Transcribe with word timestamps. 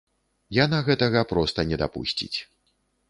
Яна 0.63 0.79
гэтага 0.87 1.21
проста 1.33 1.67
не 1.73 1.77
дапусціць. 1.83 2.35